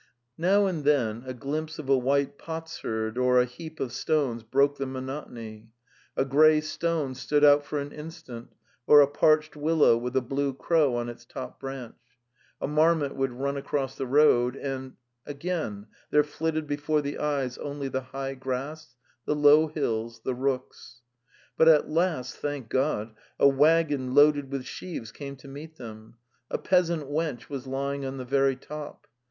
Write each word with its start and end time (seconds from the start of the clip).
'\.))./\. 0.01 0.11
Now 0.35 0.65
and 0.65 0.83
then 0.83 1.21
a 1.27 1.33
glimpse 1.35 1.77
of 1.77 1.87
a 1.87 1.95
white 1.95 2.39
potsherd 2.39 3.19
or 3.19 3.39
a 3.39 3.45
heap 3.45 3.79
of 3.79 3.93
stones 3.93 4.41
broke 4.41 4.77
the 4.79 4.87
monotony; 4.87 5.69
a 6.17 6.25
grey 6.25 6.59
stone 6.61 7.13
stood 7.13 7.45
out 7.45 7.63
for 7.63 7.77
an 7.77 7.91
instant 7.91 8.51
or 8.87 9.01
a 9.01 9.07
parched 9.07 9.55
willow 9.55 9.95
with 9.95 10.15
a 10.15 10.21
blue 10.21 10.55
crow 10.55 10.95
on 10.95 11.07
its 11.07 11.23
top 11.23 11.59
branch; 11.59 11.99
a 12.59 12.67
marmot 12.67 13.15
would 13.15 13.31
run 13.31 13.57
across 13.57 13.95
the 13.95 14.07
road 14.07 14.55
and— 14.55 14.93
again 15.27 15.85
there 16.09 16.23
flitted 16.23 16.65
before 16.65 17.03
the 17.03 17.19
eyes 17.19 17.59
only 17.59 17.87
the 17.87 18.01
high 18.01 18.33
grass, 18.33 18.95
the 19.25 19.35
low 19.35 19.67
hills, 19.67 20.21
the 20.25 20.33
rooks.... 20.33 21.01
But 21.57 21.67
at 21.67 21.91
last, 21.91 22.37
thank 22.37 22.69
God, 22.69 23.13
a 23.39 23.47
waggon 23.47 24.15
loaded 24.15 24.51
with 24.51 24.65
sheaves 24.65 25.11
came 25.11 25.35
to 25.35 25.47
meet 25.47 25.75
them; 25.75 26.15
a 26.49 26.57
peasant 26.57 27.07
wench 27.07 27.49
was 27.49 27.67
ly 27.67 27.93
ing 27.93 28.03
on 28.07 28.17
the 28.17 28.25
very 28.25 28.55
top. 28.55 29.05